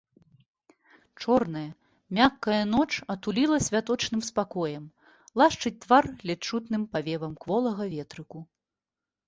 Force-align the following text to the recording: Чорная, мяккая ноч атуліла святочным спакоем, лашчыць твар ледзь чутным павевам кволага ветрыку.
Чорная, 1.25 1.65
мяккая 2.19 2.61
ноч 2.75 2.87
атуліла 3.15 3.57
святочным 3.67 4.21
спакоем, 4.29 4.85
лашчыць 5.43 5.75
твар 5.87 6.03
ледзь 6.31 6.45
чутным 6.51 6.83
павевам 6.97 7.33
кволага 7.47 7.83
ветрыку. 7.97 8.39